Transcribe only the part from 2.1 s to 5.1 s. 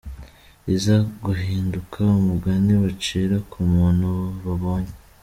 umugani bacira ku muntu babonye